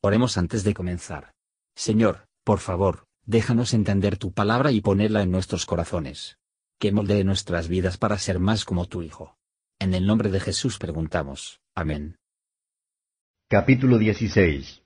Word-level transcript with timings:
Oremos 0.00 0.38
antes 0.38 0.62
de 0.62 0.74
comenzar. 0.74 1.32
Señor, 1.74 2.28
por 2.44 2.60
favor, 2.60 3.08
déjanos 3.26 3.74
entender 3.74 4.16
tu 4.16 4.32
palabra 4.32 4.70
y 4.70 4.80
ponerla 4.80 5.22
en 5.22 5.32
nuestros 5.32 5.66
corazones. 5.66 6.38
Que 6.78 6.92
moldee 6.92 7.24
nuestras 7.24 7.66
vidas 7.66 7.98
para 7.98 8.16
ser 8.18 8.38
más 8.38 8.64
como 8.64 8.86
tu 8.86 9.02
Hijo. 9.02 9.36
En 9.80 9.94
el 9.94 10.06
nombre 10.06 10.30
de 10.30 10.38
Jesús 10.38 10.78
preguntamos. 10.78 11.60
Amén. 11.74 12.16
Capítulo 13.48 13.98
16 13.98 14.82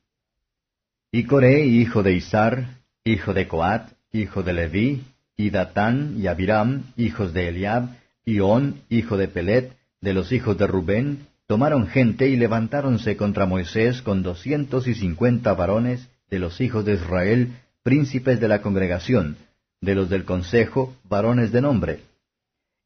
Y 1.10 1.24
Coré, 1.24 1.66
hijo 1.66 2.02
de 2.02 2.14
Isar, 2.14 2.82
hijo 3.04 3.34
de 3.34 3.48
Coat, 3.48 3.92
hijo 4.12 4.42
de 4.42 4.54
Leví, 4.54 5.04
y 5.36 5.50
Datán 5.50 6.14
y 6.18 6.26
Abiram, 6.26 6.92
hijos 6.96 7.34
de 7.34 7.48
Eliab, 7.48 7.98
y 8.24 8.40
On, 8.40 8.80
hijo 8.88 9.18
de 9.18 9.28
Pelet, 9.28 9.76
de 10.00 10.14
los 10.14 10.32
hijos 10.32 10.56
de 10.56 10.66
Rubén, 10.66 11.26
tomaron 11.46 11.86
gente 11.86 12.28
y 12.28 12.36
levantáronse 12.36 13.16
contra 13.16 13.46
Moisés 13.46 14.02
con 14.02 14.22
doscientos 14.22 14.86
y 14.86 14.94
cincuenta 14.94 15.54
varones 15.54 16.08
de 16.30 16.38
los 16.38 16.60
hijos 16.60 16.84
de 16.84 16.94
Israel, 16.94 17.52
príncipes 17.82 18.40
de 18.40 18.48
la 18.48 18.62
congregación, 18.62 19.36
de 19.80 19.94
los 19.94 20.08
del 20.08 20.24
consejo, 20.24 20.96
varones 21.08 21.52
de 21.52 21.60
nombre. 21.60 22.00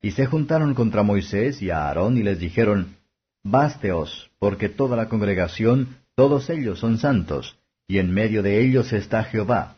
Y 0.03 0.13
se 0.13 0.27
juntaron 0.27 0.75
contra 0.75 1.03
Moisés 1.03 1.63
y 1.63 1.71
a 1.71 1.87
Aarón 1.87 2.17
y 2.19 2.23
les 2.23 2.39
dijeron, 2.39 2.97
Básteos, 3.45 4.31
porque 4.39 4.69
toda 4.69 4.97
la 4.97 5.09
congregación, 5.09 5.97
todos 6.15 6.51
ellos 6.51 6.81
son 6.81 6.99
santos, 6.99 7.57
y 7.87 7.99
en 7.99 8.13
medio 8.13 8.43
de 8.43 8.61
ellos 8.61 8.93
está 8.93 9.23
Jehová. 9.25 9.77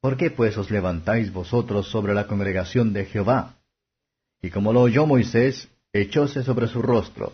¿Por 0.00 0.16
qué 0.16 0.30
pues 0.30 0.56
os 0.56 0.70
levantáis 0.70 1.32
vosotros 1.32 1.88
sobre 1.88 2.14
la 2.14 2.26
congregación 2.26 2.92
de 2.92 3.04
Jehová? 3.04 3.56
Y 4.40 4.50
como 4.50 4.72
lo 4.72 4.80
oyó 4.80 5.06
Moisés, 5.06 5.68
echóse 5.92 6.42
sobre 6.42 6.66
su 6.68 6.82
rostro, 6.82 7.32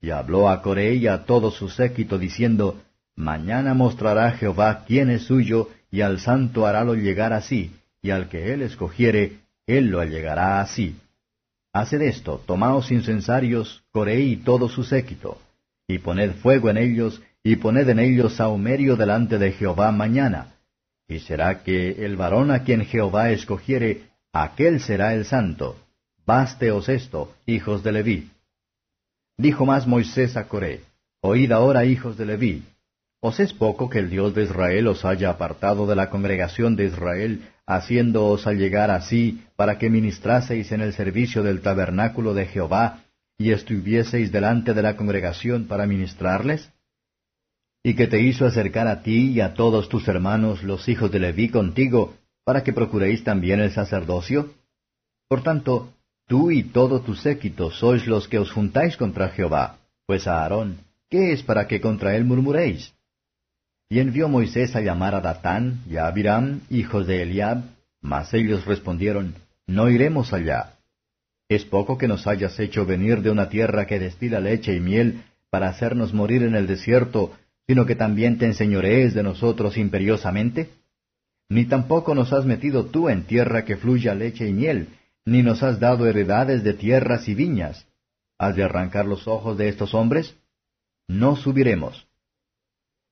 y 0.00 0.10
habló 0.10 0.48
a 0.48 0.62
Coré 0.62 0.94
y 0.94 1.06
a 1.06 1.24
todo 1.24 1.50
su 1.50 1.68
séquito, 1.68 2.18
diciendo, 2.18 2.80
Mañana 3.16 3.74
mostrará 3.74 4.32
Jehová 4.32 4.84
quién 4.86 5.10
es 5.10 5.24
suyo, 5.24 5.68
y 5.90 6.00
al 6.00 6.20
santo 6.20 6.66
harálo 6.66 6.94
llegar 6.94 7.32
así, 7.32 7.72
y 8.00 8.10
al 8.10 8.28
que 8.28 8.52
él 8.54 8.62
escogiere, 8.62 9.40
él 9.66 9.86
lo 9.86 10.00
allegará 10.00 10.60
así. 10.60 10.96
Haced 11.72 12.00
esto, 12.02 12.42
tomaos 12.46 12.90
incensarios, 12.90 13.82
Coré 13.92 14.20
y 14.20 14.36
todo 14.36 14.68
su 14.68 14.84
séquito, 14.84 15.38
y 15.86 15.98
poned 15.98 16.32
fuego 16.32 16.70
en 16.70 16.78
ellos, 16.78 17.20
y 17.42 17.56
poned 17.56 17.88
en 17.88 17.98
ellos 17.98 18.36
saumerio 18.36 18.96
delante 18.96 19.38
de 19.38 19.52
Jehová 19.52 19.92
mañana. 19.92 20.54
Y 21.08 21.18
será 21.20 21.62
que 21.62 22.04
el 22.04 22.16
varón 22.16 22.50
a 22.50 22.62
quien 22.62 22.84
Jehová 22.84 23.30
escogiere, 23.30 24.04
aquel 24.32 24.80
será 24.80 25.14
el 25.14 25.24
santo. 25.24 25.76
Básteos 26.24 26.88
esto, 26.88 27.34
hijos 27.46 27.82
de 27.82 27.92
Leví. 27.92 28.30
Dijo 29.40 29.64
más 29.64 29.86
Moisés 29.86 30.36
a 30.36 30.48
Coré, 30.48 30.82
Oíd 31.22 31.50
ahora, 31.50 31.86
hijos 31.86 32.18
de 32.18 32.26
Leví, 32.26 32.62
¿os 33.22 33.40
es 33.40 33.54
poco 33.54 33.88
que 33.88 33.98
el 33.98 34.10
Dios 34.10 34.34
de 34.34 34.42
Israel 34.42 34.86
os 34.88 35.06
haya 35.06 35.30
apartado 35.30 35.86
de 35.86 35.96
la 35.96 36.10
congregación 36.10 36.76
de 36.76 36.84
Israel, 36.84 37.48
haciéndoos 37.66 38.46
allegar 38.46 38.90
así, 38.90 39.42
para 39.56 39.78
que 39.78 39.88
ministraseis 39.88 40.72
en 40.72 40.82
el 40.82 40.92
servicio 40.92 41.42
del 41.42 41.62
tabernáculo 41.62 42.34
de 42.34 42.44
Jehová, 42.44 43.04
y 43.38 43.52
estuvieseis 43.52 44.30
delante 44.30 44.74
de 44.74 44.82
la 44.82 44.94
congregación 44.96 45.68
para 45.68 45.86
ministrarles? 45.86 46.70
¿Y 47.82 47.94
que 47.94 48.08
te 48.08 48.20
hizo 48.20 48.44
acercar 48.44 48.88
a 48.88 49.02
ti 49.02 49.30
y 49.30 49.40
a 49.40 49.54
todos 49.54 49.88
tus 49.88 50.06
hermanos, 50.06 50.62
los 50.62 50.86
hijos 50.86 51.10
de 51.10 51.18
Leví, 51.18 51.48
contigo, 51.48 52.12
para 52.44 52.62
que 52.62 52.74
procuréis 52.74 53.24
también 53.24 53.60
el 53.60 53.72
sacerdocio? 53.72 54.52
Por 55.28 55.42
tanto, 55.42 55.94
Tú 56.30 56.52
y 56.52 56.62
todo 56.62 57.00
tu 57.00 57.16
séquito 57.16 57.72
sois 57.72 58.06
los 58.06 58.28
que 58.28 58.38
os 58.38 58.52
juntáis 58.52 58.96
contra 58.96 59.30
Jehová, 59.30 59.78
pues 60.06 60.28
a 60.28 60.42
Aarón, 60.42 60.78
¿qué 61.10 61.32
es 61.32 61.42
para 61.42 61.66
que 61.66 61.80
contra 61.80 62.14
él 62.14 62.24
murmuréis? 62.24 62.94
Y 63.88 63.98
envió 63.98 64.28
Moisés 64.28 64.76
a 64.76 64.80
llamar 64.80 65.16
a 65.16 65.20
Datán 65.20 65.80
y 65.90 65.96
a 65.96 66.06
Abiram, 66.06 66.60
hijos 66.70 67.08
de 67.08 67.22
Eliab, 67.22 67.64
mas 68.00 68.32
ellos 68.32 68.64
respondieron, 68.64 69.34
No 69.66 69.90
iremos 69.90 70.32
allá. 70.32 70.74
¿Es 71.48 71.64
poco 71.64 71.98
que 71.98 72.06
nos 72.06 72.28
hayas 72.28 72.60
hecho 72.60 72.86
venir 72.86 73.22
de 73.22 73.30
una 73.32 73.48
tierra 73.48 73.88
que 73.88 73.98
destila 73.98 74.38
leche 74.38 74.72
y 74.76 74.78
miel 74.78 75.24
para 75.50 75.68
hacernos 75.68 76.14
morir 76.14 76.44
en 76.44 76.54
el 76.54 76.68
desierto, 76.68 77.32
sino 77.66 77.86
que 77.86 77.96
también 77.96 78.38
te 78.38 78.46
enseñorees 78.46 79.14
de 79.14 79.24
nosotros 79.24 79.76
imperiosamente? 79.76 80.70
Ni 81.48 81.64
tampoco 81.64 82.14
nos 82.14 82.32
has 82.32 82.46
metido 82.46 82.84
tú 82.86 83.08
en 83.08 83.24
tierra 83.24 83.64
que 83.64 83.76
fluya 83.76 84.14
leche 84.14 84.46
y 84.46 84.52
miel, 84.52 84.90
ni 85.30 85.44
nos 85.44 85.62
has 85.62 85.78
dado 85.78 86.08
heredades 86.08 86.64
de 86.64 86.74
tierras 86.74 87.28
y 87.28 87.34
viñas. 87.36 87.86
¿Has 88.36 88.56
de 88.56 88.64
arrancar 88.64 89.06
los 89.06 89.28
ojos 89.28 89.56
de 89.56 89.68
estos 89.68 89.94
hombres? 89.94 90.34
No 91.06 91.36
subiremos. 91.36 92.08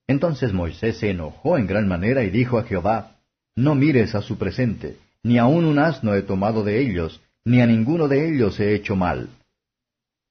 Entonces 0.08 0.52
Moisés 0.52 0.98
se 0.98 1.10
enojó 1.10 1.58
en 1.58 1.68
gran 1.68 1.86
manera 1.86 2.24
y 2.24 2.30
dijo 2.30 2.58
a 2.58 2.64
Jehová, 2.64 3.18
No 3.54 3.76
mires 3.76 4.16
a 4.16 4.22
su 4.22 4.36
presente, 4.36 4.96
ni 5.22 5.38
aun 5.38 5.64
un 5.64 5.78
asno 5.78 6.12
he 6.16 6.22
tomado 6.22 6.64
de 6.64 6.80
ellos, 6.80 7.20
ni 7.44 7.60
a 7.60 7.66
ninguno 7.66 8.08
de 8.08 8.28
ellos 8.28 8.58
he 8.58 8.74
hecho 8.74 8.96
mal. 8.96 9.28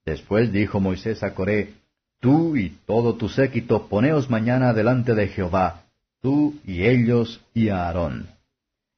Después 0.05 0.51
dijo 0.51 0.81
Moisés 0.81 1.23
a 1.23 1.33
Coré, 1.33 1.73
Tú 2.19 2.57
y 2.57 2.71
todo 2.85 3.15
tu 3.15 3.29
séquito 3.29 3.87
poneos 3.87 4.29
mañana 4.29 4.73
delante 4.73 5.15
de 5.15 5.29
Jehová, 5.29 5.85
tú 6.21 6.59
y 6.65 6.83
ellos 6.83 7.39
y 7.53 7.69
a 7.69 7.85
Aarón. 7.85 8.36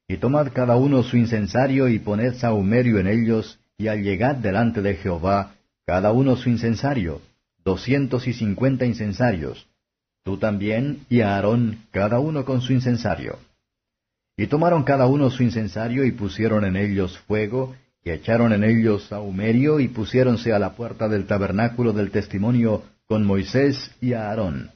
Y 0.10 0.18
tomad 0.18 0.52
cada 0.52 0.76
uno 0.76 1.04
su 1.04 1.18
incensario 1.18 1.88
y 1.88 2.00
poned 2.00 2.34
sahumerio 2.34 2.98
en 2.98 3.08
ellos, 3.08 3.60
y 3.78 3.88
allegad 3.88 4.36
delante 4.36 4.82
de 4.82 4.96
Jehová 4.96 5.54
cada 5.86 6.12
uno 6.12 6.36
su 6.36 6.50
incensario, 6.50 7.22
doscientos 7.64 8.28
y 8.28 8.34
cincuenta 8.34 8.86
incensarios, 8.86 9.68
tú 10.24 10.38
también 10.38 11.06
y 11.10 11.22
Aarón 11.22 11.84
cada 11.92 12.20
uno 12.20 12.44
con 12.44 12.62
su 12.62 12.74
incensario. 12.74 13.38
Y 14.36 14.48
tomaron 14.48 14.84
cada 14.84 15.06
uno 15.06 15.30
su 15.30 15.44
incensario 15.44 16.04
y 16.04 16.12
pusieron 16.12 16.66
en 16.66 16.76
ellos 16.76 17.20
fuego, 17.28 17.76
y 18.04 18.10
echaron 18.10 18.52
en 18.52 18.64
ellos 18.64 19.04
sahumerio 19.10 19.80
y 19.80 19.90
pusiéronse 19.90 20.54
a 20.54 20.60
la 20.60 20.72
puerta 20.72 21.08
del 21.08 21.28
tabernáculo 21.28 21.94
del 21.94 22.10
testimonio 22.10 22.82
con 23.08 23.26
Moisés 23.26 23.92
y 24.02 24.14
Aarón. 24.14 24.72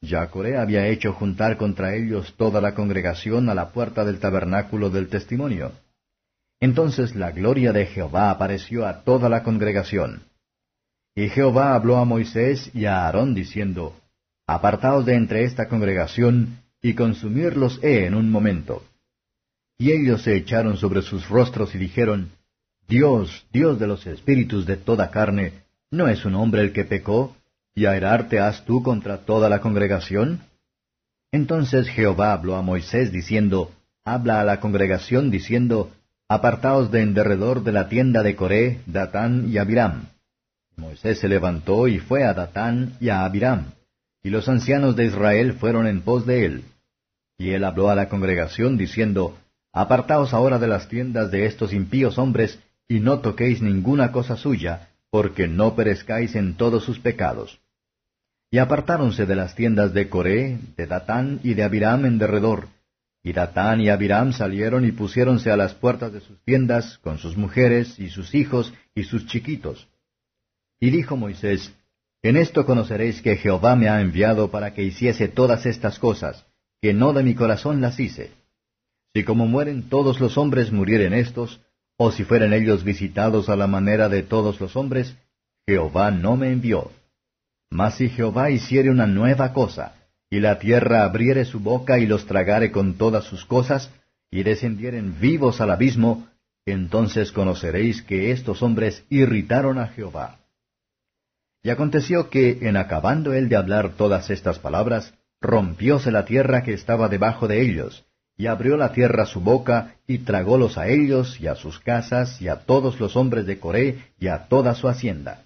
Ya 0.00 0.26
Coré 0.28 0.56
había 0.56 0.86
hecho 0.86 1.12
juntar 1.12 1.56
contra 1.56 1.94
ellos 1.94 2.34
toda 2.36 2.60
la 2.60 2.74
congregación 2.74 3.48
a 3.48 3.54
la 3.54 3.70
puerta 3.70 4.04
del 4.04 4.18
tabernáculo 4.18 4.90
del 4.90 5.08
testimonio. 5.08 5.72
Entonces 6.60 7.14
la 7.14 7.32
gloria 7.32 7.72
de 7.72 7.86
Jehová 7.86 8.30
apareció 8.30 8.86
a 8.86 9.02
toda 9.02 9.28
la 9.28 9.42
congregación. 9.42 10.22
Y 11.14 11.28
Jehová 11.28 11.74
habló 11.74 11.96
a 11.96 12.04
Moisés 12.04 12.70
y 12.74 12.84
a 12.84 13.06
Aarón 13.06 13.34
diciendo, 13.34 13.94
Apartaos 14.46 15.06
de 15.06 15.14
entre 15.14 15.44
esta 15.44 15.68
congregación, 15.68 16.58
y 16.82 16.94
consumirlos 16.94 17.80
he 17.82 18.06
en 18.06 18.14
un 18.14 18.30
momento. 18.30 18.84
Y 19.78 19.92
ellos 19.92 20.22
se 20.22 20.36
echaron 20.36 20.76
sobre 20.76 21.02
sus 21.02 21.28
rostros 21.28 21.74
y 21.74 21.78
dijeron, 21.78 22.30
Dios, 22.86 23.46
Dios 23.52 23.78
de 23.78 23.86
los 23.86 24.06
espíritus 24.06 24.66
de 24.66 24.76
toda 24.76 25.10
carne, 25.10 25.52
¿no 25.90 26.06
es 26.06 26.24
un 26.24 26.34
hombre 26.36 26.62
el 26.62 26.72
que 26.72 26.84
pecó, 26.84 27.34
¿Y 27.78 27.84
airarte 27.84 28.40
has 28.40 28.64
tú 28.64 28.82
contra 28.82 29.18
toda 29.18 29.50
la 29.50 29.60
congregación? 29.60 30.40
Entonces 31.30 31.86
Jehová 31.90 32.32
habló 32.32 32.56
a 32.56 32.62
Moisés 32.62 33.12
diciendo, 33.12 33.70
Habla 34.02 34.40
a 34.40 34.44
la 34.44 34.60
congregación 34.60 35.30
diciendo, 35.30 35.90
Apartaos 36.26 36.90
de 36.90 37.02
en 37.02 37.12
derredor 37.12 37.64
de 37.64 37.72
la 37.72 37.90
tienda 37.90 38.22
de 38.22 38.34
Coré, 38.34 38.80
Datán 38.86 39.52
y 39.52 39.58
Abiram. 39.58 40.06
Moisés 40.74 41.18
se 41.18 41.28
levantó 41.28 41.86
y 41.86 41.98
fue 41.98 42.24
a 42.24 42.32
Datán 42.32 42.94
y 42.98 43.10
a 43.10 43.26
Abiram, 43.26 43.72
y 44.22 44.30
los 44.30 44.48
ancianos 44.48 44.96
de 44.96 45.04
Israel 45.04 45.52
fueron 45.52 45.86
en 45.86 46.00
pos 46.00 46.24
de 46.24 46.46
él. 46.46 46.64
Y 47.36 47.50
él 47.50 47.62
habló 47.62 47.90
a 47.90 47.94
la 47.94 48.08
congregación 48.08 48.78
diciendo, 48.78 49.36
Apartaos 49.74 50.32
ahora 50.32 50.58
de 50.58 50.68
las 50.68 50.88
tiendas 50.88 51.30
de 51.30 51.44
estos 51.44 51.74
impíos 51.74 52.16
hombres, 52.16 52.58
y 52.88 53.00
no 53.00 53.18
toquéis 53.20 53.60
ninguna 53.60 54.12
cosa 54.12 54.38
suya, 54.38 54.88
porque 55.10 55.46
no 55.46 55.76
perezcáis 55.76 56.34
en 56.36 56.54
todos 56.54 56.82
sus 56.82 56.98
pecados. 56.98 57.60
Y 58.56 58.58
apartáronse 58.58 59.26
de 59.26 59.36
las 59.36 59.54
tiendas 59.54 59.92
de 59.92 60.08
Coré, 60.08 60.58
de 60.78 60.86
Datán 60.86 61.40
y 61.42 61.52
de 61.52 61.62
Abiram 61.62 62.06
en 62.06 62.16
derredor. 62.16 62.68
Y 63.22 63.34
Datán 63.34 63.82
y 63.82 63.90
Abiram 63.90 64.32
salieron 64.32 64.86
y 64.86 64.92
pusiéronse 64.92 65.50
a 65.50 65.58
las 65.58 65.74
puertas 65.74 66.10
de 66.10 66.22
sus 66.22 66.42
tiendas 66.42 66.96
con 67.02 67.18
sus 67.18 67.36
mujeres 67.36 67.98
y 67.98 68.08
sus 68.08 68.34
hijos 68.34 68.72
y 68.94 69.04
sus 69.04 69.26
chiquitos. 69.26 69.88
Y 70.80 70.88
dijo 70.88 71.18
Moisés, 71.18 71.70
En 72.22 72.38
esto 72.38 72.64
conoceréis 72.64 73.20
que 73.20 73.36
Jehová 73.36 73.76
me 73.76 73.90
ha 73.90 74.00
enviado 74.00 74.50
para 74.50 74.72
que 74.72 74.84
hiciese 74.84 75.28
todas 75.28 75.66
estas 75.66 75.98
cosas, 75.98 76.46
que 76.80 76.94
no 76.94 77.12
de 77.12 77.24
mi 77.24 77.34
corazón 77.34 77.82
las 77.82 78.00
hice. 78.00 78.30
Si 79.14 79.22
como 79.22 79.46
mueren 79.46 79.90
todos 79.90 80.18
los 80.18 80.38
hombres 80.38 80.72
murieren 80.72 81.12
estos, 81.12 81.60
o 81.98 82.10
si 82.10 82.24
fueren 82.24 82.54
ellos 82.54 82.84
visitados 82.84 83.50
a 83.50 83.56
la 83.56 83.66
manera 83.66 84.08
de 84.08 84.22
todos 84.22 84.58
los 84.62 84.76
hombres, 84.76 85.14
Jehová 85.66 86.10
no 86.10 86.38
me 86.38 86.52
envió. 86.52 86.90
Mas 87.70 87.96
si 87.96 88.08
Jehová 88.08 88.50
hiciere 88.50 88.90
una 88.90 89.06
nueva 89.06 89.52
cosa, 89.52 89.94
y 90.30 90.40
la 90.40 90.58
tierra 90.58 91.04
abriere 91.04 91.44
su 91.44 91.60
boca 91.60 91.98
y 91.98 92.06
los 92.06 92.26
tragare 92.26 92.70
con 92.70 92.94
todas 92.94 93.24
sus 93.24 93.44
cosas, 93.44 93.90
y 94.30 94.42
descendieren 94.42 95.20
vivos 95.20 95.60
al 95.60 95.70
abismo, 95.70 96.26
entonces 96.64 97.30
conoceréis 97.30 98.02
que 98.02 98.32
estos 98.32 98.62
hombres 98.62 99.04
irritaron 99.08 99.78
a 99.78 99.88
Jehová. 99.88 100.40
Y 101.62 101.70
aconteció 101.70 102.28
que, 102.28 102.58
en 102.62 102.76
acabando 102.76 103.32
él 103.32 103.48
de 103.48 103.56
hablar 103.56 103.94
todas 103.96 104.30
estas 104.30 104.58
palabras, 104.58 105.14
rompióse 105.40 106.10
la 106.10 106.24
tierra 106.24 106.62
que 106.62 106.72
estaba 106.72 107.08
debajo 107.08 107.48
de 107.48 107.62
ellos, 107.62 108.04
y 108.36 108.46
abrió 108.46 108.76
la 108.76 108.92
tierra 108.92 109.26
su 109.26 109.40
boca, 109.40 109.96
y 110.06 110.18
tragólos 110.18 110.76
a 110.76 110.88
ellos, 110.88 111.40
y 111.40 111.46
a 111.46 111.54
sus 111.54 111.78
casas, 111.78 112.40
y 112.42 112.48
a 112.48 112.60
todos 112.60 113.00
los 113.00 113.16
hombres 113.16 113.46
de 113.46 113.58
Coré, 113.58 114.12
y 114.18 114.28
a 114.28 114.48
toda 114.48 114.74
su 114.74 114.88
hacienda. 114.88 115.45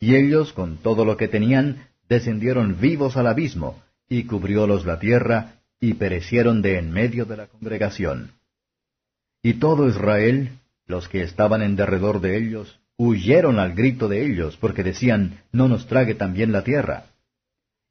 Y 0.00 0.16
ellos, 0.16 0.54
con 0.54 0.78
todo 0.78 1.04
lo 1.04 1.18
que 1.18 1.28
tenían, 1.28 1.86
descendieron 2.08 2.80
vivos 2.80 3.18
al 3.18 3.26
abismo, 3.26 3.82
y 4.08 4.24
cubriólos 4.24 4.86
la 4.86 4.98
tierra, 4.98 5.60
y 5.78 5.94
perecieron 5.94 6.62
de 6.62 6.78
en 6.78 6.90
medio 6.90 7.26
de 7.26 7.36
la 7.36 7.46
congregación. 7.46 8.32
Y 9.42 9.54
todo 9.54 9.88
Israel, 9.88 10.58
los 10.86 11.08
que 11.08 11.22
estaban 11.22 11.62
en 11.62 11.76
derredor 11.76 12.20
de 12.20 12.38
ellos, 12.38 12.80
huyeron 12.96 13.58
al 13.58 13.74
grito 13.74 14.08
de 14.08 14.26
ellos, 14.26 14.56
porque 14.56 14.82
decían, 14.82 15.40
no 15.52 15.68
nos 15.68 15.86
trague 15.86 16.14
también 16.14 16.52
la 16.52 16.64
tierra. 16.64 17.04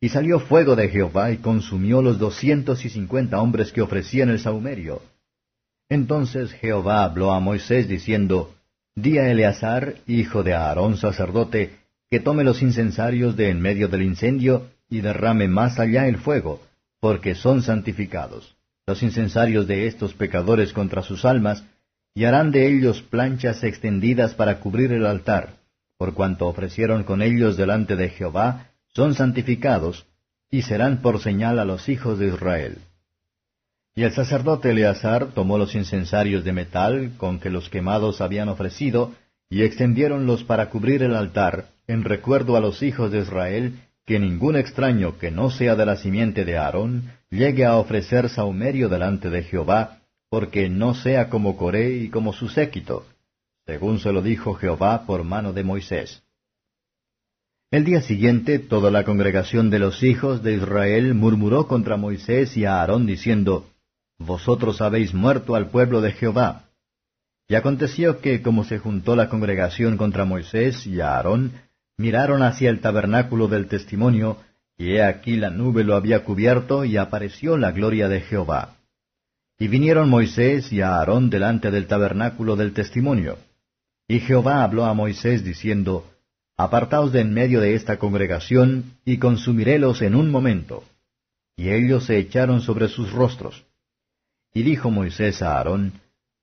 Y 0.01 0.09
salió 0.09 0.39
fuego 0.39 0.75
de 0.75 0.89
Jehová 0.89 1.31
y 1.31 1.37
consumió 1.37 2.01
los 2.01 2.19
doscientos 2.19 2.85
y 2.85 2.89
cincuenta 2.89 3.41
hombres 3.41 3.71
que 3.71 3.81
ofrecían 3.81 4.29
el 4.29 4.39
saumerio. 4.39 5.01
Entonces 5.89 6.53
Jehová 6.53 7.03
habló 7.03 7.31
a 7.31 7.39
Moisés 7.39 7.87
diciendo, 7.87 8.55
Di 8.95 9.17
a 9.17 9.31
Eleazar, 9.31 9.95
hijo 10.07 10.43
de 10.43 10.53
Aarón 10.53 10.97
sacerdote, 10.97 11.78
que 12.09 12.19
tome 12.19 12.43
los 12.43 12.61
incensarios 12.61 13.35
de 13.35 13.49
en 13.49 13.61
medio 13.61 13.87
del 13.87 14.01
incendio 14.01 14.67
y 14.89 15.01
derrame 15.01 15.47
más 15.47 15.79
allá 15.79 16.07
el 16.07 16.17
fuego, 16.17 16.61
porque 16.99 17.35
son 17.35 17.61
santificados, 17.61 18.55
los 18.87 19.03
incensarios 19.03 19.67
de 19.67 19.87
estos 19.87 20.13
pecadores 20.13 20.73
contra 20.73 21.03
sus 21.03 21.23
almas, 21.23 21.63
y 22.15 22.25
harán 22.25 22.51
de 22.51 22.67
ellos 22.67 23.01
planchas 23.03 23.63
extendidas 23.63 24.33
para 24.33 24.59
cubrir 24.59 24.91
el 24.91 25.05
altar, 25.05 25.53
por 25.97 26.13
cuanto 26.13 26.47
ofrecieron 26.47 27.03
con 27.03 27.21
ellos 27.21 27.55
delante 27.55 27.95
de 27.95 28.09
Jehová, 28.09 28.71
son 28.87 29.13
santificados, 29.13 30.07
y 30.49 30.63
serán 30.63 31.01
por 31.01 31.21
señal 31.21 31.59
a 31.59 31.65
los 31.65 31.89
hijos 31.89 32.17
de 32.17 32.29
Israel. 32.29 32.79
Y 33.95 34.03
el 34.03 34.13
sacerdote 34.13 34.71
Eleazar 34.71 35.27
tomó 35.27 35.57
los 35.57 35.75
incensarios 35.75 36.43
de 36.43 36.53
metal 36.53 37.11
con 37.17 37.39
que 37.39 37.51
los 37.51 37.69
quemados 37.69 38.21
habían 38.21 38.49
ofrecido, 38.49 39.13
y 39.49 39.61
extendiéronlos 39.61 40.43
para 40.43 40.69
cubrir 40.69 41.03
el 41.03 41.15
altar, 41.15 41.67
en 41.89 42.03
recuerdo 42.03 42.55
a 42.55 42.59
los 42.59 42.83
hijos 42.83 43.11
de 43.11 43.19
Israel, 43.19 43.79
que 44.05 44.19
ningún 44.19 44.55
extraño 44.55 45.17
que 45.17 45.31
no 45.31 45.49
sea 45.49 45.75
de 45.75 45.87
la 45.87 45.95
simiente 45.95 46.45
de 46.45 46.55
Aarón 46.55 47.11
llegue 47.31 47.65
a 47.65 47.77
ofrecer 47.77 48.29
saumerio 48.29 48.89
delante 48.89 49.31
de 49.31 49.41
Jehová, 49.41 49.97
porque 50.29 50.69
no 50.69 50.93
sea 50.93 51.29
como 51.29 51.57
Coré 51.57 51.95
y 51.95 52.09
como 52.09 52.31
su 52.31 52.47
séquito, 52.47 53.07
según 53.65 53.99
se 53.99 54.11
lo 54.11 54.21
dijo 54.21 54.53
Jehová 54.53 55.07
por 55.07 55.23
mano 55.23 55.51
de 55.51 55.63
Moisés. 55.63 56.21
El 57.71 57.85
día 57.85 58.01
siguiente 58.01 58.59
toda 58.59 58.91
la 58.91 59.03
congregación 59.03 59.71
de 59.71 59.79
los 59.79 60.03
hijos 60.03 60.43
de 60.43 60.53
Israel 60.53 61.15
murmuró 61.15 61.67
contra 61.67 61.97
Moisés 61.97 62.55
y 62.55 62.65
a 62.65 62.81
Aarón 62.81 63.07
diciendo, 63.07 63.67
Vosotros 64.19 64.79
habéis 64.81 65.15
muerto 65.15 65.55
al 65.55 65.69
pueblo 65.69 66.01
de 66.01 66.11
Jehová. 66.11 66.65
Y 67.47 67.55
aconteció 67.55 68.19
que, 68.19 68.43
como 68.43 68.63
se 68.63 68.77
juntó 68.77 69.15
la 69.15 69.27
congregación 69.27 69.97
contra 69.97 70.25
Moisés 70.25 70.85
y 70.85 71.01
a 71.01 71.15
Aarón, 71.15 71.53
miraron 71.99 72.43
hacia 72.43 72.69
el 72.69 72.79
tabernáculo 72.79 73.49
del 73.49 73.67
testimonio, 73.67 74.37
y 74.77 74.93
he 74.93 75.03
aquí 75.03 75.35
la 75.35 75.49
nube 75.49 75.83
lo 75.83 75.95
había 75.95 76.23
cubierto, 76.23 76.85
y 76.85 76.95
apareció 76.95 77.57
la 77.57 77.71
gloria 77.71 78.07
de 78.07 78.21
Jehová. 78.21 78.77
Y 79.59 79.67
vinieron 79.67 80.09
Moisés 80.09 80.71
y 80.71 80.79
Aarón 80.79 81.29
delante 81.29 81.71
del 81.71 81.87
tabernáculo 81.87 82.55
del 82.55 82.71
testimonio. 82.71 83.37
Y 84.07 84.21
Jehová 84.21 84.63
habló 84.63 84.85
a 84.85 84.93
Moisés 84.93 85.43
diciendo, 85.43 86.09
Apartaos 86.55 87.11
de 87.11 87.19
en 87.19 87.33
medio 87.33 87.59
de 87.59 87.75
esta 87.75 87.99
congregación, 87.99 88.93
y 89.03 89.17
consumirélos 89.17 90.01
en 90.01 90.15
un 90.15 90.31
momento. 90.31 90.85
Y 91.57 91.69
ellos 91.71 92.05
se 92.05 92.17
echaron 92.17 92.61
sobre 92.61 92.87
sus 92.87 93.11
rostros. 93.11 93.65
Y 94.53 94.63
dijo 94.63 94.89
Moisés 94.89 95.41
a 95.41 95.57
Aarón, 95.57 95.91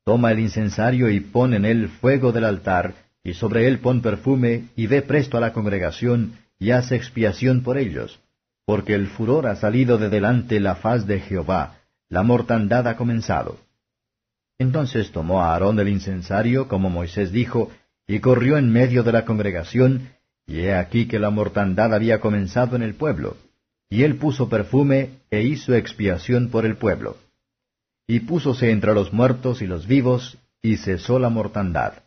Toma 0.04 0.32
el 0.32 0.40
incensario 0.40 1.08
y 1.08 1.20
pon 1.20 1.54
en 1.54 1.64
él 1.64 1.88
fuego 1.88 2.30
del 2.30 2.44
altar, 2.44 3.05
y 3.26 3.34
sobre 3.34 3.66
él 3.66 3.80
pon 3.80 4.02
perfume, 4.02 4.66
y 4.76 4.86
ve 4.86 5.02
presto 5.02 5.36
a 5.36 5.40
la 5.40 5.52
congregación, 5.52 6.38
y 6.60 6.70
haz 6.70 6.92
expiación 6.92 7.64
por 7.64 7.76
ellos, 7.76 8.20
porque 8.64 8.94
el 8.94 9.08
furor 9.08 9.48
ha 9.48 9.56
salido 9.56 9.98
de 9.98 10.08
delante 10.08 10.60
la 10.60 10.76
faz 10.76 11.08
de 11.08 11.18
Jehová, 11.18 11.78
la 12.08 12.22
mortandad 12.22 12.86
ha 12.86 12.96
comenzado. 12.96 13.58
Entonces 14.60 15.10
tomó 15.10 15.42
a 15.42 15.54
Aarón 15.54 15.80
el 15.80 15.88
incensario, 15.88 16.68
como 16.68 16.88
Moisés 16.88 17.32
dijo, 17.32 17.72
y 18.06 18.20
corrió 18.20 18.58
en 18.58 18.72
medio 18.72 19.02
de 19.02 19.10
la 19.10 19.24
congregación, 19.24 20.10
y 20.46 20.60
he 20.60 20.76
aquí 20.76 21.08
que 21.08 21.18
la 21.18 21.30
mortandad 21.30 21.92
había 21.94 22.20
comenzado 22.20 22.76
en 22.76 22.82
el 22.82 22.94
pueblo. 22.94 23.36
Y 23.90 24.04
él 24.04 24.18
puso 24.18 24.48
perfume 24.48 25.18
e 25.32 25.42
hizo 25.42 25.74
expiación 25.74 26.48
por 26.50 26.64
el 26.64 26.76
pueblo. 26.76 27.16
Y 28.06 28.20
púsose 28.20 28.70
entre 28.70 28.94
los 28.94 29.12
muertos 29.12 29.62
y 29.62 29.66
los 29.66 29.88
vivos, 29.88 30.38
y 30.62 30.76
cesó 30.76 31.18
la 31.18 31.28
mortandad. 31.28 32.05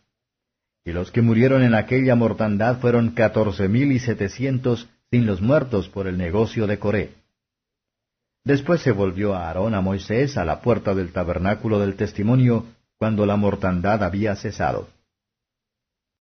Y 0.90 0.92
los 0.92 1.12
que 1.12 1.22
murieron 1.22 1.62
en 1.62 1.76
aquella 1.76 2.16
mortandad 2.16 2.80
fueron 2.80 3.12
catorce 3.12 3.68
mil 3.68 3.92
y 3.92 4.00
setecientos 4.00 4.90
sin 5.12 5.28
los 5.28 5.40
muertos 5.40 5.88
por 5.88 6.08
el 6.08 6.18
negocio 6.18 6.66
de 6.66 6.80
Coré. 6.80 7.14
Después 8.44 8.82
se 8.82 8.92
volvió 8.92 9.36
a 9.36 9.50
Aarón 9.50 9.76
a 9.76 9.82
Moisés 9.82 10.36
a 10.36 10.46
la 10.46 10.62
puerta 10.62 10.96
del 10.96 11.12
tabernáculo 11.12 11.78
del 11.78 11.96
testimonio, 11.96 12.66
cuando 12.98 13.28
la 13.28 13.36
mortandad 13.36 14.04
había 14.04 14.36
cesado. 14.36 14.90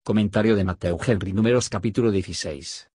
Comentario 0.06 0.56
de 0.56 0.64
Mateo 0.64 0.98
Henry 1.06 1.34
Números 1.34 1.68
capítulo 1.68 2.10
16. 2.10 2.90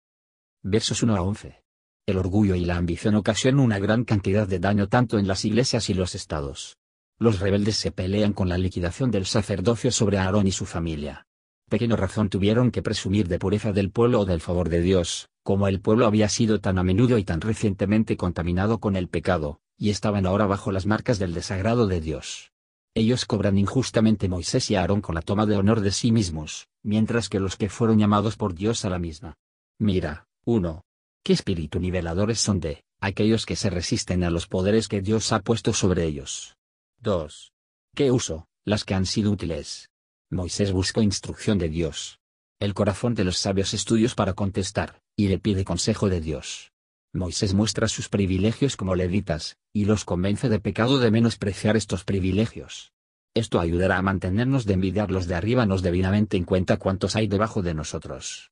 Versos 0.63 1.03
1 1.03 1.13
a 1.13 1.21
11. 1.21 1.61
El 2.05 2.17
orgullo 2.19 2.55
y 2.55 2.63
la 2.63 2.77
ambición 2.77 3.15
ocasionan 3.15 3.59
una 3.59 3.79
gran 3.79 4.05
cantidad 4.05 4.47
de 4.47 4.59
daño 4.59 4.87
tanto 4.87 5.19
en 5.19 5.27
las 5.27 5.43
iglesias 5.43 5.89
y 5.89 5.93
los 5.93 6.15
estados. 6.15 6.77
Los 7.17 7.41
rebeldes 7.41 7.75
se 7.75 7.91
pelean 7.91 8.31
con 8.31 8.47
la 8.47 8.57
liquidación 8.57 9.11
del 9.11 9.25
sacerdocio 9.25 9.91
sobre 9.91 10.19
Aarón 10.19 10.47
y 10.47 10.53
su 10.53 10.65
familia. 10.65 11.25
Pequeño 11.69 11.95
razón 11.95 12.29
tuvieron 12.29 12.71
que 12.71 12.81
presumir 12.81 13.27
de 13.27 13.37
pureza 13.37 13.71
del 13.71 13.91
pueblo 13.91 14.21
o 14.21 14.25
del 14.25 14.41
favor 14.41 14.69
de 14.69 14.81
Dios, 14.81 15.29
como 15.43 15.67
el 15.67 15.79
pueblo 15.79 16.07
había 16.07 16.27
sido 16.27 16.59
tan 16.59 16.79
a 16.79 16.83
menudo 16.83 17.19
y 17.19 17.23
tan 17.23 17.41
recientemente 17.41 18.17
contaminado 18.17 18.79
con 18.79 18.95
el 18.95 19.07
pecado, 19.07 19.61
y 19.77 19.91
estaban 19.91 20.25
ahora 20.25 20.47
bajo 20.47 20.71
las 20.71 20.87
marcas 20.87 21.19
del 21.19 21.35
desagrado 21.35 21.85
de 21.85 22.01
Dios. 22.01 22.51
Ellos 22.95 23.25
cobran 23.25 23.59
injustamente 23.59 24.27
Moisés 24.27 24.71
y 24.71 24.75
Aarón 24.75 25.01
con 25.01 25.13
la 25.13 25.21
toma 25.21 25.45
de 25.45 25.57
honor 25.57 25.81
de 25.81 25.91
sí 25.91 26.11
mismos, 26.11 26.67
mientras 26.81 27.29
que 27.29 27.39
los 27.39 27.55
que 27.55 27.69
fueron 27.69 27.99
llamados 27.99 28.35
por 28.35 28.55
Dios 28.55 28.83
a 28.83 28.89
la 28.89 28.97
misma. 28.97 29.35
Mira, 29.77 30.27
1. 30.45 30.81
¿Qué 31.23 31.33
espíritu 31.33 31.79
niveladores 31.79 32.39
son 32.39 32.59
de, 32.59 32.83
aquellos 32.99 33.45
que 33.45 33.55
se 33.55 33.69
resisten 33.69 34.23
a 34.23 34.31
los 34.31 34.47
poderes 34.47 34.87
que 34.87 35.01
Dios 35.01 35.31
ha 35.31 35.41
puesto 35.41 35.73
sobre 35.73 36.05
ellos? 36.05 36.57
2. 37.01 37.53
¿Qué 37.93 38.11
uso, 38.11 38.47
las 38.65 38.85
que 38.85 38.95
han 38.95 39.05
sido 39.05 39.31
útiles? 39.31 39.88
Moisés 40.31 40.71
buscó 40.71 41.01
instrucción 41.01 41.57
de 41.57 41.69
Dios. 41.69 42.19
El 42.59 42.75
corazón 42.75 43.15
de 43.15 43.23
los 43.23 43.39
sabios 43.39 43.73
estudios 43.73 44.13
para 44.13 44.33
contestar, 44.33 45.01
y 45.15 45.27
le 45.27 45.39
pide 45.39 45.65
consejo 45.65 46.07
de 46.07 46.21
Dios. 46.21 46.71
Moisés 47.13 47.55
muestra 47.55 47.87
sus 47.87 48.09
privilegios 48.09 48.77
como 48.77 48.93
levitas, 48.93 49.57
y 49.73 49.85
los 49.85 50.05
convence 50.05 50.47
de 50.47 50.59
pecado 50.59 50.99
de 50.99 51.09
menospreciar 51.09 51.75
estos 51.77 52.03
privilegios. 52.03 52.93
Esto 53.33 53.59
ayudará 53.59 53.97
a 53.97 54.03
mantenernos 54.03 54.65
de 54.65 54.73
envidiar 54.73 55.09
los 55.09 55.25
de 55.25 55.33
arriba 55.33 55.65
nos 55.65 55.81
debidamente 55.81 56.37
en 56.37 56.43
cuenta 56.43 56.77
cuántos 56.77 57.15
hay 57.15 57.27
debajo 57.27 57.63
de 57.63 57.73
nosotros. 57.73 58.51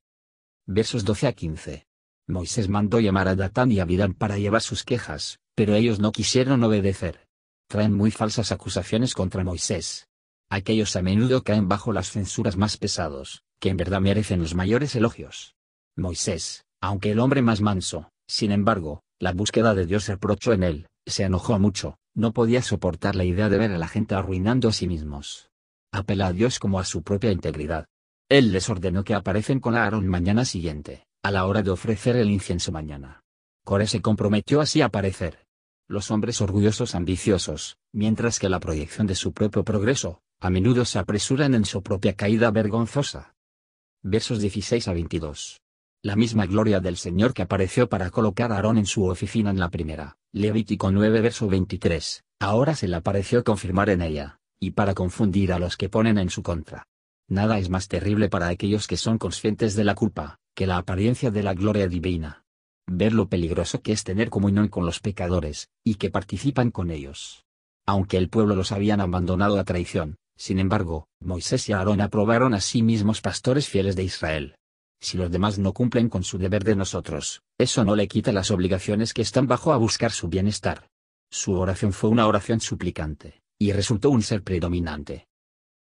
Versos 0.65 1.05
12 1.05 1.27
a 1.27 1.34
15. 1.34 1.88
Moisés 2.25 2.69
mandó 2.69 3.00
llamar 3.00 3.27
a 3.27 3.36
Datán 3.36 3.72
y 3.72 3.79
a 3.79 3.84
Abiram 3.84 4.15
para 4.15 4.39
llevar 4.39 4.63
sus 4.63 4.84
quejas, 4.84 5.39
pero 5.53 5.75
ellos 5.75 6.00
no 6.00 6.12
quisieron 6.12 6.63
obedecer. 6.63 7.27
Traen 7.67 7.93
muy 7.93 8.10
falsas 8.10 8.51
acusaciones 8.51 9.13
contra 9.13 9.43
Moisés. 9.43 10.07
Aquellos 10.50 10.96
a 10.96 11.01
menudo 11.01 11.44
caen 11.44 11.68
bajo 11.68 11.92
las 11.92 12.12
censuras 12.12 12.56
más 12.56 12.77
pesados, 12.77 13.44
que 13.60 13.70
en 13.70 13.77
verdad 13.77 14.00
merecen 14.00 14.39
los 14.39 14.56
mayores 14.56 14.96
elogios. 14.96 15.56
Moisés, 15.96 16.66
aunque 16.82 17.12
el 17.12 17.20
hombre 17.20 17.42
más 17.42 17.60
manso, 17.60 18.12
sin 18.27 18.51
embargo, 18.51 19.01
la 19.20 19.34
búsqueda 19.34 19.74
de 19.74 19.86
Dios 19.86 20.08
reprochó 20.08 20.54
en 20.54 20.63
él, 20.63 20.88
se 21.06 21.24
enojó 21.24 21.58
mucho, 21.60 21.98
no 22.13 22.34
podía 22.34 22.62
soportar 22.62 23.16
la 23.16 23.25
idea 23.25 23.50
de 23.50 23.58
ver 23.58 23.72
a 23.72 23.77
la 23.77 23.88
gente 23.88 24.16
arruinando 24.16 24.70
a 24.70 24.74
sí 24.74 24.88
mismos. 24.88 25.50
Apela 25.92 26.27
a 26.27 26.34
Dios 26.34 26.60
como 26.60 26.80
a 26.80 26.86
su 26.86 27.04
propia 27.04 27.32
integridad. 27.32 27.88
Él 28.30 28.51
les 28.51 28.70
ordenó 28.70 29.04
que 29.04 29.16
aparecen 29.16 29.60
con 29.60 29.75
Aarón 29.75 30.08
mañana 30.08 30.46
siguiente, 30.46 31.06
a 31.24 31.32
la 31.32 31.46
hora 31.46 31.62
de 31.62 31.72
ofrecer 31.72 32.16
el 32.16 32.30
incienso 32.30 32.72
mañana. 32.72 33.22
Coré 33.66 33.88
se 33.88 34.01
comprometió 34.01 34.62
así 34.62 34.82
a 34.82 34.86
aparecer. 34.86 35.46
Los 35.89 36.12
hombres 36.12 36.42
orgullosos 36.42 36.96
ambiciosos, 36.96 37.77
mientras 37.94 38.39
que 38.39 38.50
la 38.50 38.60
proyección 38.60 39.08
de 39.08 39.16
su 39.16 39.32
propio 39.32 39.63
progreso, 39.63 40.22
a 40.39 40.50
menudo 40.50 40.86
se 40.86 41.00
apresuran 41.00 41.53
en 41.53 41.65
su 41.65 41.82
propia 41.82 42.13
caída 42.13 42.51
vergonzosa. 42.51 43.36
Versos 44.03 44.39
16 44.39 44.88
a 44.88 44.94
22 44.94 45.62
la 46.03 46.15
misma 46.15 46.46
gloria 46.46 46.79
del 46.79 46.96
Señor 46.96 47.34
que 47.34 47.41
apareció 47.41 47.89
para 47.89 48.12
colocar 48.12 48.51
a 48.53 48.56
Aarón 48.56 48.77
en 48.77 48.86
su 48.86 49.06
oficina 49.06 49.50
en 49.50 49.60
la 49.60 49.70
primera, 49.70 50.15
Levítico 50.32 50.89
9 50.89 51.20
verso 51.20 51.48
23, 51.48 52.24
ahora 52.39 52.75
se 52.75 52.88
le 52.88 52.96
apareció 52.96 53.44
confirmar 53.44 53.89
en 53.89 54.01
ella, 54.01 54.39
y 54.58 54.72
para 54.72 54.94
confundir 54.94 55.51
a 55.51 55.60
los 55.60 55.75
que 55.75 55.89
ponen 55.89 56.17
en 56.17 56.29
su 56.29 56.44
contra. 56.44 56.88
Nada 57.27 57.60
es 57.60 57.70
más 57.70 57.89
terrible 57.89 58.29
para 58.29 58.48
aquellos 58.48 58.88
que 58.88 58.96
son 58.96 59.17
conscientes 59.17 59.75
de 59.75 59.84
la 59.84 59.96
culpa, 59.96 60.38
que 60.56 60.65
la 60.65 60.77
apariencia 60.77 61.29
de 61.29 61.44
la 61.44 61.53
gloria 61.53 61.88
divina. 61.88 62.44
ver 62.89 63.12
lo 63.12 63.27
peligroso 63.27 63.82
que 63.82 63.91
es 63.91 64.06
tener 64.06 64.29
comunión 64.29 64.70
con 64.70 64.86
los 64.86 65.01
pecadores, 65.01 65.67
y 65.84 65.96
que 65.96 66.10
participan 66.10 66.72
con 66.72 66.89
ellos. 66.89 67.44
Aunque 67.86 68.15
el 68.15 68.29
pueblo 68.29 68.56
los 68.56 68.72
habían 68.72 69.01
abandonado 69.01 69.60
a 69.60 69.65
traición, 69.65 70.15
sin 70.38 70.60
embargo, 70.60 71.08
Moisés 71.20 71.67
y 71.67 71.74
Aarón 71.74 72.00
aprobaron 72.00 72.53
a 72.53 72.62
sí 72.62 72.84
mismos 72.84 73.22
pastores 73.22 73.67
fieles 73.67 73.96
de 73.96 74.03
Israel. 74.03 74.56
Si 75.01 75.17
los 75.17 75.32
demás 75.32 75.60
no 75.60 75.74
cumplen 75.74 76.10
con 76.10 76.24
su 76.24 76.38
deber 76.38 76.63
de 76.63 76.75
nosotros, 76.75 77.41
eso 77.58 77.84
no 77.84 77.96
le 77.96 78.08
quita 78.08 78.32
las 78.32 78.51
obligaciones 78.51 79.13
que 79.13 79.22
están 79.22 79.48
bajo 79.48 79.74
a 79.74 79.77
buscar 79.77 80.12
su 80.12 80.29
bienestar. 80.29 80.89
Su 81.29 81.53
oración 81.60 81.91
fue 81.91 82.10
una 82.10 82.27
oración 82.27 82.62
suplicante, 82.62 83.41
y 83.60 83.72
resultó 83.72 84.10
un 84.12 84.22
ser 84.22 84.44
predominante. 84.44 85.27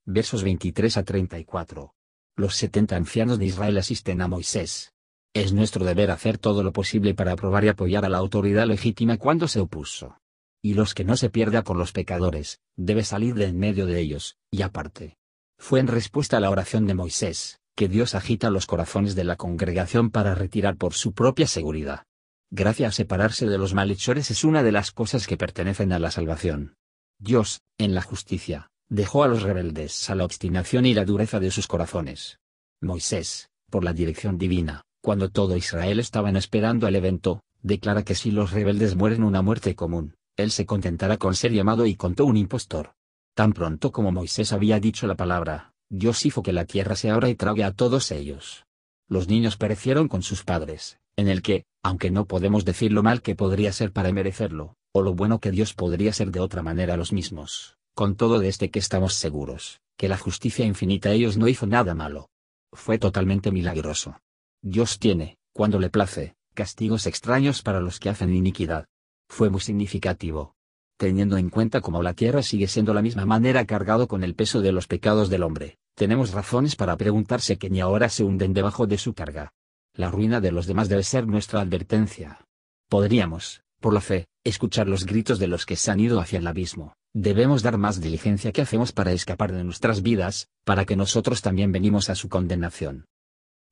Versos 0.06 0.44
23 0.44 0.98
a 0.98 1.04
34. 1.04 1.94
Los 2.38 2.56
setenta 2.56 2.96
ancianos 2.96 3.40
de 3.40 3.46
Israel 3.46 3.78
asisten 3.78 4.22
a 4.22 4.28
Moisés. 4.28 4.94
Es 5.34 5.54
nuestro 5.54 5.84
deber 5.86 6.10
hacer 6.12 6.38
todo 6.38 6.64
lo 6.64 6.72
posible 6.72 7.14
para 7.14 7.34
aprobar 7.34 7.66
y 7.66 7.68
apoyar 7.68 8.06
a 8.06 8.10
la 8.10 8.18
autoridad 8.18 8.66
legítima 8.66 9.18
cuando 9.18 9.48
se 9.48 9.60
opuso. 9.60 10.18
Y 10.68 10.74
los 10.74 10.94
que 10.94 11.06
no 11.06 11.16
se 11.16 11.30
pierda 11.30 11.64
con 11.64 11.78
los 11.78 11.94
pecadores, 11.94 12.60
debe 12.76 13.06
salir 13.06 13.36
de 13.36 13.46
en 13.46 13.58
medio 13.58 13.86
de 13.86 14.02
ellos, 14.02 14.36
y 14.52 14.64
aparte. 14.64 15.16
Fue 15.58 15.80
en 15.80 15.88
respuesta 15.88 16.36
a 16.36 16.40
la 16.42 16.50
oración 16.50 16.86
de 16.86 16.94
Moisés, 16.94 17.62
que 17.74 17.88
Dios 17.88 18.16
agita 18.16 18.50
los 18.50 18.66
corazones 18.66 19.16
de 19.16 19.24
la 19.24 19.38
congregación 19.38 20.10
para 20.10 20.36
retirar 20.36 20.76
por 20.76 20.94
su 20.94 21.14
propia 21.14 21.48
seguridad. 21.48 22.04
Gracia 22.52 22.90
a 22.90 22.92
separarse 22.92 23.46
de 23.46 23.58
los 23.58 23.74
malhechores 23.74 24.30
es 24.30 24.44
una 24.44 24.62
de 24.62 24.74
las 24.74 24.92
cosas 24.92 25.26
que 25.26 25.38
pertenecen 25.38 25.94
a 25.94 26.00
la 26.00 26.12
salvación. 26.12 26.76
Dios, 27.18 27.62
en 27.78 27.96
la 27.96 28.02
justicia, 28.02 28.70
dejó 28.90 29.24
a 29.24 29.30
los 29.30 29.44
rebeldes 29.44 30.10
a 30.10 30.16
la 30.16 30.26
obstinación 30.26 30.86
y 30.86 30.94
la 30.94 31.06
dureza 31.06 31.40
de 31.40 31.50
sus 31.50 31.68
corazones. 31.68 32.40
Moisés, 32.82 33.48
por 33.72 33.86
la 33.86 33.94
dirección 33.94 34.38
divina, 34.38 34.82
cuando 35.02 35.30
todo 35.30 35.56
Israel 35.56 36.02
estaban 36.02 36.36
esperando 36.36 36.90
el 36.90 36.98
evento, 36.98 37.40
declara 37.62 38.04
que 38.04 38.16
si 38.16 38.32
los 38.32 38.52
rebeldes 38.52 38.98
mueren 38.98 39.24
una 39.24 39.42
muerte 39.42 39.74
común, 39.74 40.18
él 40.38 40.52
se 40.52 40.66
contentará 40.66 41.18
con 41.18 41.36
ser 41.36 41.52
llamado 41.52 41.86
y 41.86 41.96
contó 41.96 42.26
un 42.26 42.38
impostor. 42.38 42.94
Tan 43.34 43.54
pronto 43.54 43.92
como 43.92 44.12
Moisés 44.12 44.54
había 44.54 44.80
dicho 44.80 45.08
la 45.08 45.16
palabra, 45.16 45.74
Dios 45.90 46.26
hizo 46.26 46.44
que 46.44 46.54
la 46.54 46.66
tierra 46.66 46.96
se 46.96 47.10
abra 47.10 47.30
y 47.30 47.36
trague 47.36 47.64
a 47.64 47.74
todos 47.74 48.12
ellos. 48.12 48.66
Los 49.10 49.28
niños 49.28 49.58
perecieron 49.58 50.08
con 50.08 50.22
sus 50.22 50.44
padres, 50.44 51.00
en 51.16 51.28
el 51.28 51.42
que, 51.42 51.66
aunque 51.84 52.12
no 52.12 52.26
podemos 52.26 52.66
decir 52.66 52.92
lo 52.92 53.04
mal 53.04 53.22
que 53.22 53.36
podría 53.36 53.72
ser 53.74 53.92
para 53.92 54.12
merecerlo, 54.12 54.76
o 54.94 55.02
lo 55.02 55.14
bueno 55.14 55.40
que 55.40 55.52
Dios 55.52 55.74
podría 55.74 56.14
ser 56.14 56.32
de 56.32 56.40
otra 56.40 56.62
manera 56.62 56.98
los 56.98 57.14
mismos, 57.14 57.78
con 57.96 58.16
todo 58.16 58.40
de 58.40 58.48
este 58.48 58.70
que 58.70 58.80
estamos 58.80 59.14
seguros, 59.14 59.80
que 59.98 60.10
la 60.10 60.18
justicia 60.18 60.66
infinita 60.66 61.12
ellos 61.12 61.38
no 61.38 61.48
hizo 61.48 61.66
nada 61.66 61.96
malo. 61.96 62.30
Fue 62.74 63.00
totalmente 63.00 63.52
milagroso. 63.52 64.20
Dios 64.62 65.00
tiene, 65.00 65.38
cuando 65.54 65.80
le 65.80 65.90
place, 65.90 66.36
castigos 66.54 67.08
extraños 67.08 67.62
para 67.64 67.80
los 67.80 68.00
que 68.00 68.10
hacen 68.10 68.36
iniquidad. 68.36 68.86
Fue 69.30 69.50
muy 69.50 69.62
significativo, 69.62 70.56
teniendo 70.98 71.38
en 71.38 71.50
cuenta 71.50 71.82
cómo 71.82 72.02
la 72.02 72.14
tierra 72.14 72.42
sigue 72.42 72.68
siendo 72.68 72.94
la 72.94 73.02
misma 73.02 73.26
manera 73.26 73.66
cargado 73.66 74.08
con 74.08 74.24
el 74.24 74.36
peso 74.36 74.62
de 74.62 74.72
los 74.72 74.88
pecados 74.88 75.30
del 75.30 75.44
hombre, 75.44 75.78
tenemos 75.98 76.32
razones 76.32 76.76
para 76.76 76.96
preguntarse 76.96 77.58
que 77.58 77.72
ni 77.72 77.82
ahora 77.82 78.10
se 78.10 78.24
hunden 78.24 78.54
debajo 78.54 78.86
de 78.86 79.00
su 79.00 79.16
carga. 79.16 79.54
La 79.96 80.12
ruina 80.12 80.40
de 80.40 80.52
los 80.52 80.68
demás 80.68 80.90
debe 80.90 81.02
ser 81.02 81.26
nuestra 81.26 81.62
advertencia. 81.62 82.46
Podríamos, 82.88 83.64
por 83.82 83.94
la 83.94 84.02
fe, 84.02 84.28
escuchar 84.44 84.88
los 84.88 85.08
gritos 85.08 85.40
de 85.40 85.48
los 85.48 85.66
que 85.66 85.76
se 85.76 85.90
han 85.90 86.00
ido 86.00 86.20
hacia 86.20 86.38
el 86.38 86.46
abismo. 86.46 86.94
Debemos 87.16 87.64
dar 87.64 87.80
más 87.80 88.00
diligencia 88.00 88.52
que 88.52 88.62
hacemos 88.62 88.92
para 88.92 89.12
escapar 89.12 89.52
de 89.52 89.64
nuestras 89.64 90.04
vidas, 90.04 90.50
para 90.64 90.86
que 90.86 90.96
nosotros 90.96 91.42
también 91.42 91.72
venimos 91.72 92.12
a 92.12 92.16
su 92.16 92.30
condenación. 92.30 93.08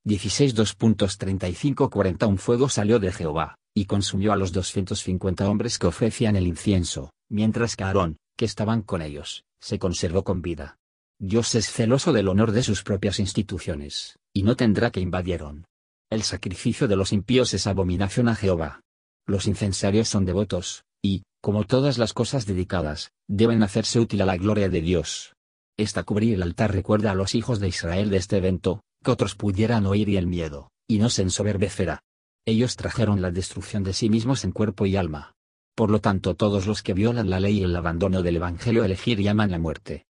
16 0.08 0.56
2.35 0.56 2.28
Un 2.28 2.38
fuego 2.38 2.70
salió 2.70 3.00
de 3.00 3.12
Jehová, 3.12 3.56
y 3.76 3.86
consumió 3.86 4.34
a 4.34 4.36
los 4.36 4.52
250 4.52 5.50
hombres 5.50 5.80
que 5.80 5.88
ofrecían 5.88 6.36
el 6.36 6.46
incienso, 6.46 7.12
mientras 7.28 7.76
que 7.76 7.86
Aarón, 7.86 8.18
que 8.38 8.46
estaban 8.46 8.84
con 8.84 9.02
ellos, 9.02 9.46
se 9.60 9.80
conservó 9.80 10.24
con 10.24 10.44
vida. 10.44 10.78
Dios 11.20 11.56
es 11.56 11.72
celoso 11.72 12.14
del 12.14 12.28
honor 12.28 12.52
de 12.52 12.62
sus 12.62 12.84
propias 12.84 13.20
instituciones, 13.20 14.20
y 14.32 14.44
no 14.44 14.56
tendrá 14.56 14.92
que 14.92 15.00
invadieron. 15.00 15.66
El 16.12 16.22
sacrificio 16.22 16.88
de 16.88 16.98
los 16.98 17.12
impíos 17.12 17.56
es 17.56 17.66
abominación 17.66 18.30
a 18.30 18.36
Jehová. 18.36 18.82
Los 19.26 19.48
incensarios 19.48 20.08
son 20.08 20.26
devotos, 20.26 20.84
y, 21.02 21.24
como 21.42 21.64
todas 21.64 21.98
las 21.98 22.14
cosas 22.14 22.46
dedicadas, 22.46 23.10
deben 23.28 23.64
hacerse 23.64 24.00
útil 24.00 24.22
a 24.22 24.26
la 24.26 24.38
gloria 24.38 24.70
de 24.70 24.82
Dios. 24.82 25.34
Esta 25.78 26.04
cubrir 26.04 26.36
el 26.36 26.44
altar 26.44 26.74
recuerda 26.74 27.10
a 27.10 27.16
los 27.16 27.34
hijos 27.34 27.60
de 27.60 27.70
Israel 27.70 28.12
de 28.12 28.18
este 28.18 28.38
evento, 28.38 28.82
que 29.06 29.12
otros 29.12 29.36
pudieran 29.36 29.86
oír 29.86 30.10
y 30.10 30.18
el 30.18 30.28
miedo, 30.28 30.72
y 30.88 30.98
no 30.98 31.10
se 31.10 31.22
ensoberbecerá. 31.22 32.02
Ellos 32.46 32.76
trajeron 32.76 33.22
la 33.22 33.32
destrucción 33.32 33.84
de 33.84 33.94
sí 33.94 34.10
mismos 34.10 34.44
en 34.44 34.52
cuerpo 34.52 34.86
y 34.86 34.98
alma, 34.98 35.36
por 35.76 35.92
lo 35.92 36.00
tanto 36.00 36.36
todos 36.36 36.68
los 36.68 36.82
que 36.82 36.94
violan 36.94 37.30
la 37.30 37.40
ley 37.40 37.60
y 37.60 37.64
el 37.64 37.76
abandono 37.76 38.24
del 38.24 38.38
Evangelio 38.38 38.84
elegir 38.84 39.22
llaman 39.22 39.52
la 39.52 39.60
muerte. 39.60 40.06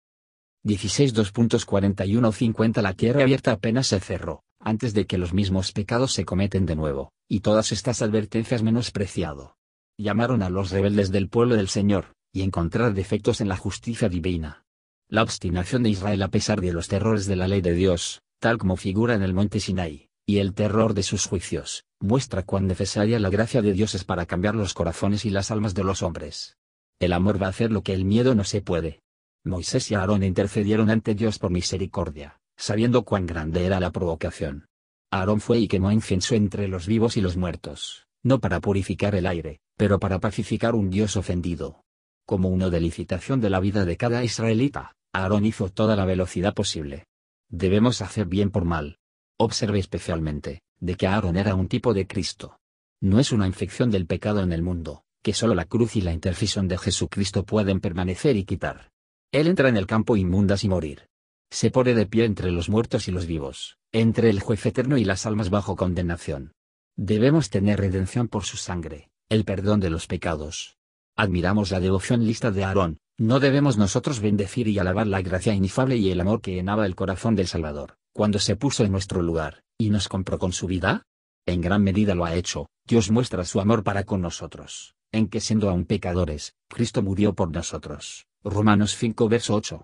16 0.63 1.15
2.41-50 1.15 2.81
La 2.81 2.93
tierra 2.93 3.23
abierta 3.23 3.51
apenas 3.51 3.87
se 3.87 3.99
cerró, 3.99 4.43
antes 4.59 4.93
de 4.93 5.05
que 5.05 5.17
los 5.17 5.33
mismos 5.33 5.71
pecados 5.71 6.13
se 6.13 6.25
cometen 6.25 6.65
de 6.65 6.75
nuevo, 6.75 7.11
y 7.27 7.41
todas 7.41 7.71
estas 7.71 8.01
advertencias 8.01 8.63
menospreciado. 8.63 9.55
Llamaron 9.97 10.41
a 10.41 10.49
los 10.49 10.71
rebeldes 10.71 11.11
del 11.11 11.29
pueblo 11.29 11.55
del 11.55 11.67
Señor, 11.67 12.13
y 12.31 12.41
encontrar 12.41 12.93
defectos 12.93 13.41
en 13.41 13.47
la 13.47 13.57
justicia 13.57 14.09
divina. 14.09 14.65
La 15.07 15.23
obstinación 15.23 15.83
de 15.83 15.89
Israel 15.89 16.21
a 16.23 16.29
pesar 16.29 16.61
de 16.61 16.73
los 16.73 16.87
terrores 16.87 17.27
de 17.27 17.35
la 17.35 17.47
ley 17.47 17.61
de 17.61 17.73
Dios, 17.73 18.21
tal 18.45 18.59
como 18.59 18.75
figura 18.75 19.15
en 19.15 19.23
el 19.23 19.33
monte 19.33 19.59
Sinai, 19.59 20.07
y 20.23 20.37
el 20.37 20.53
terror 20.53 20.93
de 20.93 21.01
sus 21.01 21.25
juicios, 21.25 21.83
muestra 21.99 22.43
cuán 22.43 22.67
necesaria 22.67 23.17
la 23.17 23.31
gracia 23.31 23.63
de 23.63 23.73
Dios 23.73 23.95
es 23.95 24.03
para 24.03 24.27
cambiar 24.27 24.53
los 24.53 24.75
corazones 24.75 25.25
y 25.25 25.31
las 25.31 25.49
almas 25.49 25.73
de 25.73 25.83
los 25.83 26.03
hombres. 26.03 26.55
El 26.99 27.13
amor 27.13 27.41
va 27.41 27.47
a 27.47 27.49
hacer 27.49 27.71
lo 27.71 27.81
que 27.81 27.93
el 27.93 28.05
miedo 28.05 28.35
no 28.35 28.43
se 28.43 28.61
puede. 28.61 29.01
Moisés 29.43 29.89
y 29.89 29.95
Aarón 29.95 30.21
intercedieron 30.21 30.91
ante 30.91 31.15
Dios 31.15 31.39
por 31.39 31.49
misericordia, 31.49 32.39
sabiendo 32.55 33.03
cuán 33.03 33.25
grande 33.25 33.65
era 33.65 33.79
la 33.79 33.89
provocación. 33.89 34.67
Aarón 35.09 35.41
fue 35.41 35.57
y 35.57 35.67
quemó 35.67 35.91
incienso 35.91 36.35
entre 36.35 36.67
los 36.67 36.85
vivos 36.85 37.17
y 37.17 37.21
los 37.21 37.37
muertos, 37.37 38.05
no 38.21 38.39
para 38.41 38.59
purificar 38.59 39.15
el 39.15 39.25
aire, 39.25 39.57
pero 39.75 39.99
para 39.99 40.19
pacificar 40.19 40.75
un 40.75 40.91
Dios 40.91 41.17
ofendido. 41.17 41.81
Como 42.27 42.49
una 42.49 42.69
delicitación 42.69 43.41
de 43.41 43.49
la 43.49 43.59
vida 43.59 43.85
de 43.85 43.97
cada 43.97 44.23
israelita, 44.23 44.93
Aarón 45.13 45.47
hizo 45.47 45.69
toda 45.69 45.95
la 45.95 46.05
velocidad 46.05 46.53
posible. 46.53 47.05
Debemos 47.49 48.01
hacer 48.01 48.25
bien 48.25 48.51
por 48.51 48.65
mal, 48.65 48.99
Observe 49.37 49.79
especialmente, 49.79 50.61
de 50.79 50.95
que 50.95 51.07
Aarón 51.07 51.35
era 51.35 51.55
un 51.55 51.67
tipo 51.67 51.93
de 51.93 52.07
Cristo. 52.07 52.59
No 53.01 53.19
es 53.19 53.33
una 53.33 53.47
infección 53.47 53.91
del 53.91 54.05
pecado 54.05 54.41
en 54.41 54.53
el 54.53 54.61
mundo, 54.61 55.03
que 55.21 55.33
solo 55.33 55.53
la 55.55 55.65
cruz 55.65 55.97
y 55.97 56.01
la 56.01 56.13
intercesión 56.13 56.69
de 56.69 56.77
Jesucristo 56.77 57.43
pueden 57.43 57.81
permanecer 57.81 58.37
y 58.37 58.45
quitar. 58.45 58.91
Él 59.33 59.47
entra 59.47 59.67
en 59.67 59.75
el 59.75 59.87
campo 59.87 60.15
inmundas 60.15 60.63
y 60.63 60.69
morir. 60.69 61.09
Se 61.51 61.69
pone 61.69 61.93
de 61.93 62.05
pie 62.05 62.23
entre 62.23 62.49
los 62.49 62.69
muertos 62.69 63.09
y 63.09 63.11
los 63.11 63.25
vivos, 63.25 63.77
entre 63.91 64.29
el 64.29 64.39
juez 64.39 64.65
eterno 64.65 64.97
y 64.97 65.03
las 65.03 65.25
almas 65.25 65.49
bajo 65.49 65.75
condenación. 65.75 66.53
Debemos 66.95 67.49
tener 67.49 67.79
redención 67.79 68.29
por 68.29 68.45
su 68.45 68.55
sangre, 68.55 69.09
el 69.27 69.43
perdón 69.43 69.81
de 69.81 69.89
los 69.89 70.07
pecados. 70.07 70.77
Admiramos 71.17 71.71
la 71.71 71.81
devoción 71.81 72.25
lista 72.25 72.51
de 72.51 72.63
Aarón, 72.63 72.99
no 73.17 73.39
debemos 73.39 73.77
nosotros 73.77 74.19
bendecir 74.19 74.67
y 74.67 74.79
alabar 74.79 75.07
la 75.07 75.21
gracia 75.21 75.53
inefable 75.53 75.97
y 75.97 76.11
el 76.11 76.21
amor 76.21 76.41
que 76.41 76.53
llenaba 76.53 76.85
el 76.85 76.95
corazón 76.95 77.35
del 77.35 77.47
Salvador 77.47 77.97
cuando 78.15 78.39
se 78.39 78.55
puso 78.55 78.85
en 78.85 78.93
nuestro 78.93 79.21
lugar, 79.21 79.65
y 79.77 79.89
nos 79.89 80.07
compró 80.07 80.39
con 80.39 80.53
su 80.53 80.67
vida? 80.67 81.03
En 81.45 81.59
gran 81.59 81.83
medida 81.83 82.15
lo 82.15 82.23
ha 82.23 82.33
hecho, 82.33 82.69
Dios 82.87 83.11
muestra 83.11 83.43
su 83.43 83.59
amor 83.59 83.83
para 83.83 84.05
con 84.05 84.21
nosotros, 84.21 84.95
en 85.11 85.27
que 85.27 85.41
siendo 85.41 85.69
aún 85.69 85.83
pecadores, 85.83 86.53
Cristo 86.69 87.01
murió 87.01 87.35
por 87.35 87.51
nosotros. 87.51 88.25
Romanos 88.41 88.95
5 88.95 89.27
verso 89.27 89.55
8. 89.55 89.83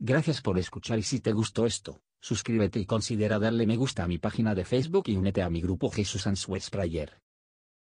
Gracias 0.00 0.42
por 0.42 0.58
escuchar 0.58 0.98
y 0.98 1.04
si 1.04 1.20
te 1.20 1.32
gustó 1.32 1.66
esto, 1.66 2.00
suscríbete 2.20 2.80
y 2.80 2.84
considera 2.84 3.38
darle 3.38 3.64
me 3.64 3.76
gusta 3.76 4.02
a 4.02 4.08
mi 4.08 4.18
página 4.18 4.56
de 4.56 4.64
Facebook 4.64 5.04
y 5.06 5.14
únete 5.14 5.42
a 5.42 5.48
mi 5.48 5.60
grupo 5.60 5.88
Jesús 5.88 6.26
Answers 6.26 6.68
Prayer. 6.68 7.20